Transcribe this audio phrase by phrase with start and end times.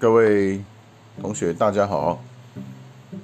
[0.00, 0.58] 各位
[1.20, 2.18] 同学，大家好。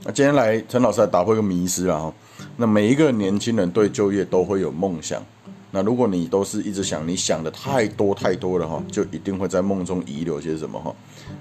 [0.04, 2.12] 那今天来陈老师来打破一个迷思啊。
[2.58, 5.22] 那每一个年轻人对就业都会有梦想。
[5.70, 10.94] 那如果你都是一直想，你想的太多太多了哈，就一定会在梦中遗留些什么哈。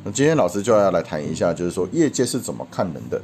[0.06, 3.22] 那今天老师就要来谈一下，就是说业界是怎么看人的。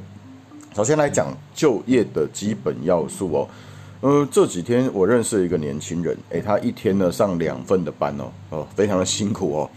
[0.76, 3.48] 首先来讲就业的基本要素哦。
[4.02, 9.70] 呃，这几天我认识一个年轻人，诶，他一天呢上两份的班哦，哦，非常的辛苦哦。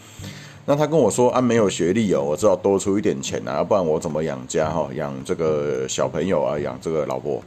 [0.68, 4.90] 那他跟我说啊，没有学历哦，我知道多出一点钱啊，不然我怎么养家哈？
[4.96, 7.40] 养这个小朋友啊，养这个老婆。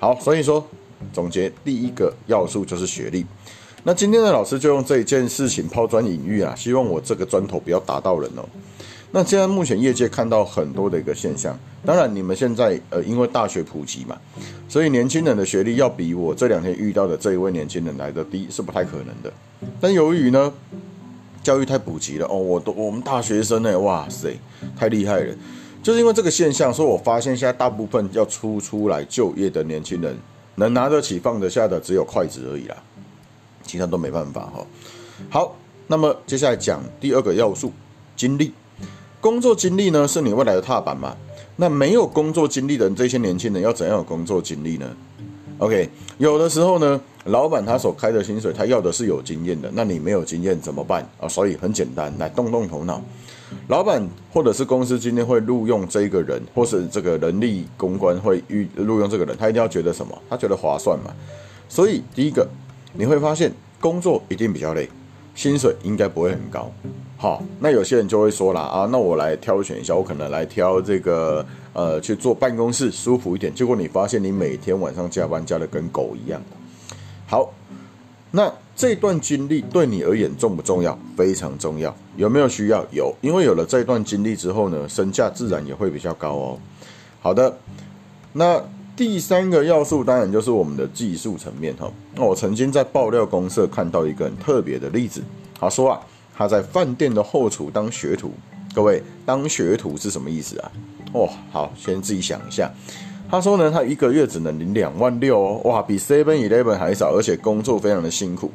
[0.00, 0.66] 好，所以说
[1.12, 3.24] 总结第一个要素就是学历。
[3.84, 8.44] 那今天的老师就用这一件事情抛砖引玉啊，希望我这个砖头不要打到人哦。
[9.12, 11.56] 那现在目前业界看到很多的一个现象，
[11.86, 14.18] 当然你们现在呃因为大学普及嘛，
[14.68, 19.32] 所以年轻人的学历要比我这两天遇到的这一位年轻人来的低是不太可能的。
[19.80, 20.52] 但由于呢。
[21.42, 24.38] 教育太普及了哦，我都我们大学生呢，哇塞，
[24.76, 25.34] 太厉害了！
[25.82, 30.16] 就是因为这个现象，所以我发现现在大部分要出出来就业的年轻人，
[30.56, 32.76] 能拿得起放得下的只有筷子而已啦，
[33.62, 34.66] 其他都没办法哈。
[35.30, 37.72] 好，那么接下来讲第二个要素，
[38.16, 38.52] 经历。
[39.20, 41.16] 工作经历呢，是你未来的踏板嘛？
[41.56, 44.86] 那没有工作经历的这些年轻人，要怎样有工作经历呢
[45.58, 51.28] ？OK，有的时候呢，老板他所开的薪水，他要的是有经验的，那你没有经验怎么办啊？
[51.28, 53.00] 所以很简单，来动动头脑。
[53.68, 60.16] 老板或者是公司今天会录用这一个人，或是这个人力公关会预录用这个人，他一定要觉得什么？
[60.28, 61.10] 他觉得划算嘛。
[61.68, 62.46] 所以第一个，
[62.92, 64.88] 你会发现工作一定比较累，
[65.34, 66.70] 薪水应该不会很高。
[67.16, 71.44] 好，那有些人就会说了啊，那我来挑选一下，我可能来挑这个。
[71.74, 76.42] 呃，去做办公室舒服一点，结果你发现你每天晚上加班加的跟狗一样。
[77.30, 77.52] 好，
[78.30, 80.98] 那这段经历对你而言重不重要？
[81.14, 81.94] 非常重要。
[82.16, 82.82] 有没有需要？
[82.90, 86.58] 有，因为有了这段经历之后呢，身价自然也会比较高哦。
[87.20, 87.58] 好的，
[88.32, 88.58] 那
[88.96, 91.92] 第三个要素当然就是我们的技术层面哈。
[92.14, 95.22] 那我曾经在爆料公社看到一个很特别的例子，
[95.60, 96.00] 他说啊，
[96.34, 98.32] 他在饭店的后厨当学徒。
[98.74, 100.72] 各位，当学徒是什么意思啊？
[101.12, 102.72] 哦，好，先自己想一下。
[103.30, 108.50] 他说呢，他一个月只能领两万六哦，哇，比 Seven Eleven 还少，而且工作非常的辛苦。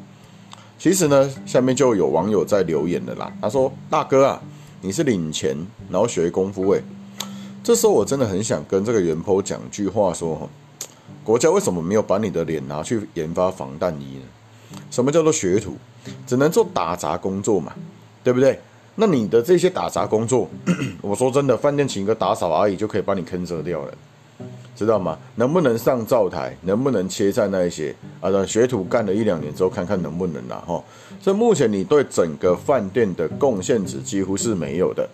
[0.79, 3.31] 其实呢，下面就有网友在留言的啦。
[3.39, 4.41] 他说：“大哥啊，
[4.81, 5.55] 你是领钱
[5.89, 6.83] 然后学功夫诶。”
[7.63, 10.49] 这时候我真的很想跟这个元坡讲句话说：
[11.23, 14.79] 国家为什么没有把你的脸拿去研发防弹衣呢？
[14.89, 15.77] 什么叫做学徒？
[16.27, 17.71] 只能做打杂工作嘛，
[18.23, 18.59] 对不对？
[18.95, 20.49] 那你的这些打杂工作，
[21.01, 23.93] 我说真的，饭店请个打扫阿姨就可以把你坑折掉了，
[24.75, 25.17] 知道吗？
[25.35, 28.29] 能不能上灶台，能不能切菜那一些啊？
[28.45, 30.83] 学徒干了一两年之后，看看能不能啦哈。
[31.19, 35.07] 所以目前你对整个饭店的贡献值几乎是没有的，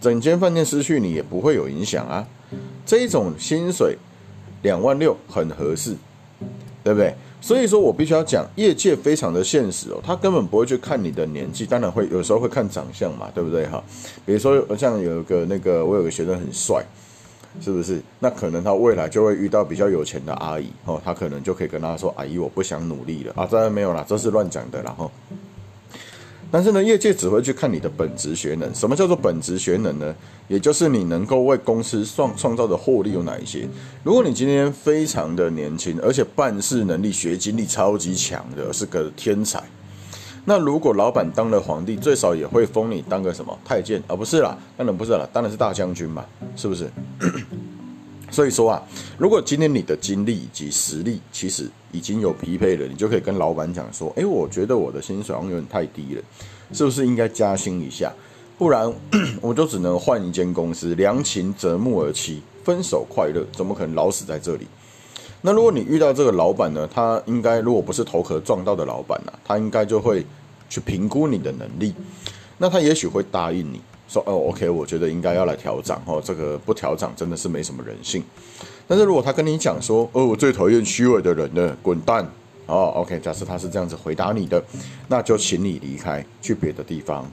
[0.00, 2.26] 整间饭店失去你也不会有影响啊。
[2.84, 3.96] 这一种薪水
[4.62, 5.94] 两万六很合适，
[6.82, 7.14] 对不对？
[7.40, 13.82] 所以说我必须要讲，业界非常的现实哦，他根本不会去看你的年纪，当然会有时候会看长相嘛，对不对哈？
[14.24, 16.84] 比如说像有一个那个我有个学生很帅，
[17.60, 18.00] 是不是？
[18.20, 25.10] 那可能他未来就会遇到比较有钱的阿姨哦，他可能就可以跟他说：“阿姨，我不想努力了啊。”当然没有啦，这是乱讲的，然后。
[26.48, 28.72] 但是呢，业界只会去看你的本职学能。
[28.72, 30.14] 什么叫做本职学能呢？
[30.46, 33.68] 也就是你能够为公司创创造的获利有哪一些？
[34.04, 39.60] 如果你今天非常的年轻，而且办事能力、学经历超级强的，是个天才，
[40.48, 44.14] 那如果老板当了皇帝，最少也会封你当个什么太监啊？
[44.14, 46.24] 不是啦，当然不是啦，当然是大将军嘛，
[46.54, 46.88] 是不是？
[48.30, 48.80] 所以说啊，
[49.18, 56.22] 如果今天你的经历以及实力其实已经有匹配了，你就可以跟老板讲说：，哎，我觉得我的薪水好像有点太低了，
[56.72, 58.12] 是不是应该加薪一下？
[58.56, 58.92] 不然
[59.42, 64.66] 我就只能换一间公司，良禽择木而栖，分手快乐，怎么可能老死在这里？
[65.46, 70.26] 那如果你遇到这个老板呢，他应该如果不是头壳撞到的老板呐，他应该就会
[70.68, 71.94] 去评估你的能力，
[72.58, 73.80] 那他也许会答应你。
[74.08, 78.24] 说哦，OK，我觉得应该要来调涨哦，这个不调涨真的是没什么人性。
[78.88, 82.28] 但是如果他跟你讲说，哦，我最讨厌虚伪的人了，滚蛋
[82.66, 84.60] 哦，OK，假设他是这样子回答你的，
[85.06, 87.24] 那就请你离开，去别的地方。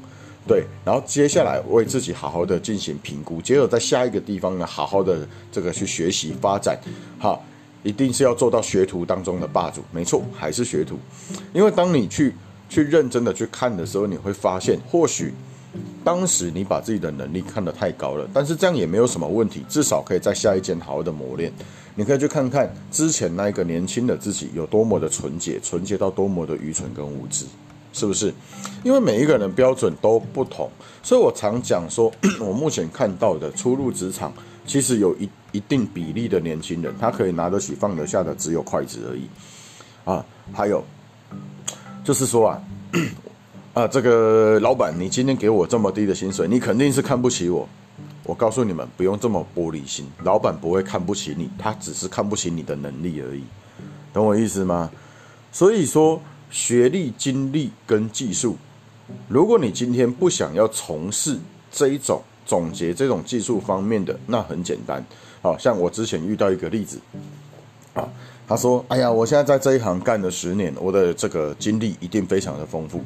[0.48, 6.78] 对，然后接下来为自己好好的进行评估，接着在下一个地方呢，好好的这个去学习发展。
[7.18, 7.44] 好，
[7.84, 10.98] 一定是要做到学徒当中的霸主，没错，还是学徒。
[11.54, 12.34] 因为当你去
[12.68, 15.34] 去认真的去看的时候，你会发现，或许。
[16.04, 21.52] 当时你把自己的能力看得太高了，但是这样也没有什么问题，至少可以在下一间好好的磨练。
[21.96, 27.46] 你可以去看看之前那个年轻的自己有多么的纯洁，纯洁到多么的愚蠢跟无知。
[27.92, 28.32] 是不是？
[28.84, 30.70] 因为每一个人标准都不同，
[31.02, 34.32] 所以我常讲说， 我目前看到的初入职场，
[34.68, 39.30] 其实有一一定比例的年轻人，他可以拿得起放得下的只有筷子而已
[40.04, 40.26] 啊。
[40.52, 40.84] 还有
[42.04, 42.62] 就是说啊，
[43.74, 47.66] 啊，这个老板，你今天给我这么低的薪水，你肯定是看不起我。
[48.26, 53.44] 我告诉你们，不用这么玻璃心，老板不会看不起你，他只是看不起你的能力而已，
[54.14, 54.90] 懂我意思吗？
[55.52, 58.56] 所以说，学历、经历跟技术，
[59.28, 61.38] 如果你今天不想要从事
[61.70, 65.06] 这一种总结这种技术方面的，那很简单，
[65.44, 66.98] 好像我之前遇到一个例子，
[67.94, 68.08] 啊，
[68.48, 73.02] 他说：“哎呀，我现在在这一行干了十年，我的这个经历一定非常的丰富。”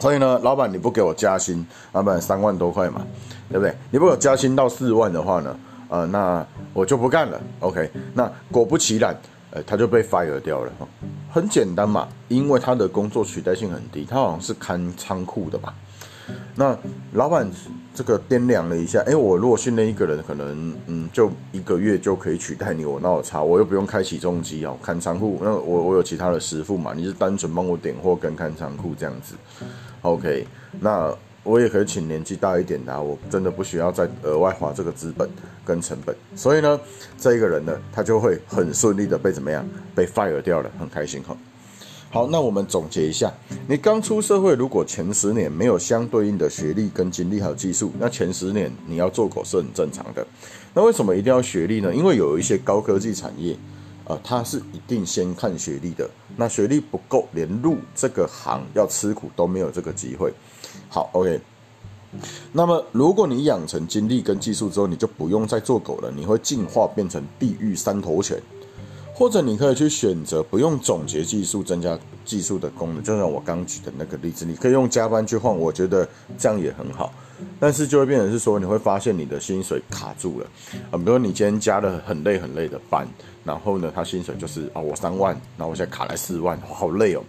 [0.00, 3.06] 所以呢，老板你不给我加薪，老板三万多块嘛，
[3.50, 3.72] 对不对？
[3.90, 5.56] 你不给我加薪到四万的话呢，
[5.90, 7.38] 呃，那我就不干了。
[7.60, 9.14] OK，那果不其然，
[9.50, 10.72] 呃，他就被 fire 掉了。
[11.30, 15.74] 很简单嘛，因为他的工作取代性很低，他好像是看仓库的吧。
[16.54, 16.76] 那
[17.12, 17.50] 老板
[17.94, 29.34] 这个掂量了一下，哎，我如果训练一个人，可能嗯，就一个月就可以取代你，我那我差，我又不用开起重机哦，看仓库，那我我有其他的师傅嘛，你是单纯帮我点货跟看仓库这样子
[30.02, 30.46] ，OK，
[30.80, 35.28] 那我也可以请年纪大一点的，我真的不需要再额外花这个资本
[35.64, 36.80] 跟成本，所以呢，
[37.18, 41.36] 这一个人呢，他就会很顺利的被怎么样，被 fire 掉了，很开心哈。
[42.12, 43.32] 好，那我们总结一下，
[43.66, 50.26] 你刚出社会，如果前十年没有相对应的学历跟经历还有技术，那前十年你要做狗是很正常的。
[50.74, 51.94] 那为什么一定要学历呢？
[51.94, 53.56] 因为有一些高科技产业，
[54.04, 56.06] 呃，它是一定先看学历的。
[56.36, 60.30] 那学历不够，连入这个行要吃苦都没有这个机会。
[60.90, 61.40] 好，OK。
[62.52, 68.38] 那么如果你养成经历跟技术之后，你就不用再做狗了，你会进化变成地狱三头犬。
[69.14, 77.12] 或者你可以去选择不用总结技术增加技术的功能，就像我刚举的那个例子，你可以用加班去换，我觉得这样也很好。
[77.60, 80.46] 但是就会变成是说，你会发现你的薪水卡住了
[80.90, 83.06] 啊，比如说你今天加了很累很累的班，
[83.44, 87.22] 然后呢，他薪水就是啊我三万，然后我现在卡来四万，好累哦。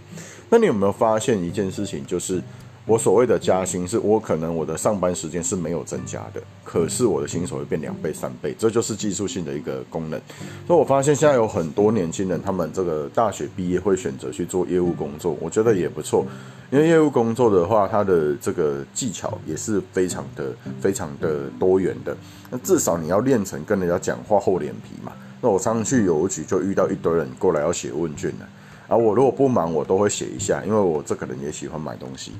[0.49, 2.41] 那你有没有发现一件事情，就是？
[2.85, 10.19] 我所谓的加薪，是我可能我的上班时间是没有增加的，可是我的薪水会变两倍、三倍，这就是技术性的一个功能。
[10.67, 16.25] 所以我发现现在有很多年轻人，他们这个大学毕业会选择去做业务工作，我觉得也不错。
[16.71, 22.17] 因为业务工作的话，它的这个技巧也是非常的、非常的多元的。
[22.49, 25.13] 那至少你要练成跟人家讲话厚脸皮嘛。
[25.39, 28.49] 那我上去邮局就遇到一堆人过来要写问卷了，
[28.89, 32.33] 啊，我如果不忙，我都会写一下，因为我这个人也喜欢买东西。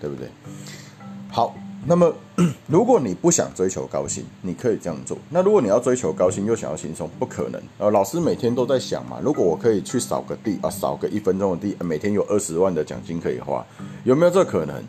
[0.00, 0.28] 对不对？
[1.30, 1.54] 好，
[1.86, 2.12] 那么
[2.66, 5.18] 如果你不想追求高薪，你可以这样做。
[5.30, 7.60] 那如果你要追求高薪又想要轻松，不可能。
[7.78, 13.64] 呃，老师每天都在想嘛，如果我可以去扫个地啊，扫个一分钟的地，每天有二十万的奖金可以花，
[14.04, 14.82] 有没有这可能？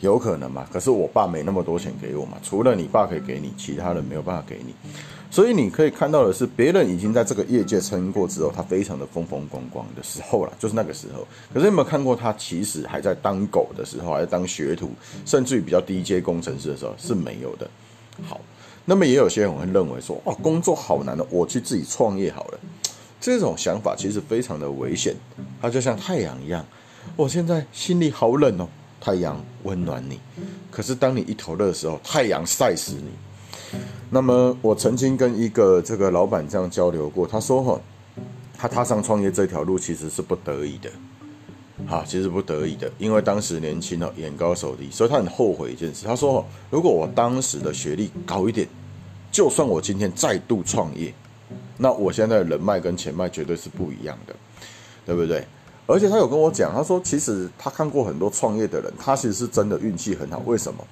[0.00, 0.66] 有可能嘛？
[0.72, 4.74] 可是我爸没那么多钱给我嘛，除了你爸可以给你，其他人没有办法给你。
[5.32, 11.26] 所以你可以看到的是，别人已经在这个业界撑过之后，他非常的风风光光的时候了，就是那个时候。
[11.54, 14.90] 可是有没有看过他其实还在当狗的时候，还在当学徒，
[15.24, 17.66] 甚至于比较低阶工程师的时候是没有的。
[18.28, 18.38] 好，
[18.84, 22.60] 那么也有些人会认为说，哇，工作好难的，我去自己创业好了。
[23.18, 25.16] 这种想法其实非常的危险，
[25.62, 26.62] 它就像太阳一样，
[27.16, 28.68] 我现在心里好冷哦。
[29.00, 30.20] 太阳温暖你，
[30.70, 33.08] 可是当你一头热的时候，太阳晒死你。
[34.10, 37.80] 那么我曾经跟一个这个老板这样交流过，他说哈，
[38.58, 40.90] 他踏上创业这条路其实是不得已的，
[41.86, 46.06] 好，其实不得已的，因为当时年轻哦，眼高手低，所以他很后悔一件事。
[46.06, 48.68] 他说，如果我当时的学历高一点，
[49.30, 51.12] 就算我今天再度创业，
[51.78, 54.36] 那我现在的人脉跟钱脉绝对是不一样的，
[55.06, 55.46] 对不对？
[55.86, 60.40] 而且他有跟我讲，他说其实他看过很多创业的人，他其实是真的运气很好。
[60.46, 60.84] 为什么？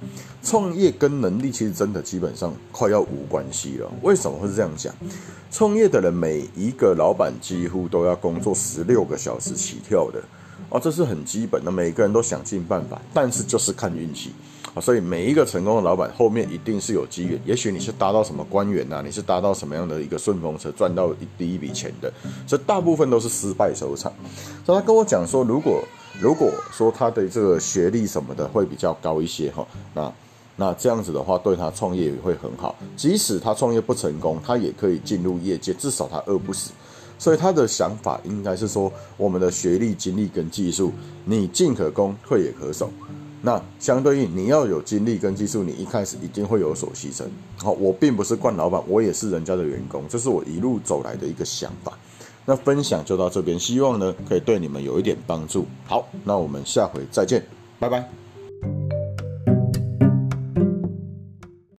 [0.43, 3.91] 创业跟能力其实真的基本上快要无关系了。
[4.03, 4.93] 为什么会是这样讲？
[5.51, 10.23] 创业的人每一个老板几乎都要工作十六个小时起跳的，
[10.69, 14.33] 哦，这是很基本的，每个人都想尽办法，但是就是看运气。
[14.75, 22.13] 啊，所以每一个成功的老板后面一定是有机缘，也许你是搭到什么官员呐，你是搭到什么样的一个顺风车赚到一第一笔钱的，
[22.47, 24.13] 所以大部分都是失败收场。
[24.65, 25.83] 所以他跟我讲说，如果
[26.21, 30.13] 如果说他的这个学历什么的会比较高一些哈，那
[30.55, 36.71] 那这样子的话对他创业也会很好，即使他创业不成功，他也可以进入业界，至少他饿不死。
[37.19, 40.93] 所以他的想法应该是说，我们的学历、经历跟技术，
[41.25, 42.91] 你进可攻，退也可守。
[43.43, 47.25] 那相对应，你要有精力跟技术，你一开始一定会有所牺牲。
[47.57, 51.99] 好，我并不是惯老板，我也是人家的员工，这是我一路走来的一个想法。
[52.45, 55.65] 那分享就到这边，希望呢可以对你们有一点帮助。
[55.87, 57.45] 好，那我们下回再见，
[57.79, 58.20] 拜拜。